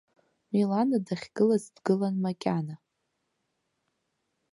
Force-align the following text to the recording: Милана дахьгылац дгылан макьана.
Милана 0.51 0.97
дахьгылац 1.07 1.65
дгылан 1.75 2.15
макьана. 2.23 2.75